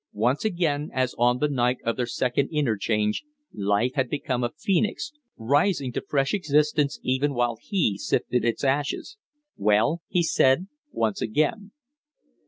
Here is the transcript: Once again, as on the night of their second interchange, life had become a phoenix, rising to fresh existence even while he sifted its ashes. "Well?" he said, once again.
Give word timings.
Once 0.17 0.43
again, 0.43 0.89
as 0.95 1.13
on 1.19 1.37
the 1.37 1.47
night 1.47 1.77
of 1.85 1.95
their 1.95 2.07
second 2.07 2.49
interchange, 2.51 3.23
life 3.53 3.91
had 3.93 4.09
become 4.09 4.43
a 4.43 4.49
phoenix, 4.57 5.11
rising 5.37 5.91
to 5.91 6.01
fresh 6.01 6.33
existence 6.33 6.99
even 7.03 7.35
while 7.35 7.59
he 7.61 7.99
sifted 7.99 8.43
its 8.43 8.63
ashes. 8.63 9.17
"Well?" 9.57 10.01
he 10.07 10.23
said, 10.23 10.65
once 10.91 11.21
again. 11.21 11.69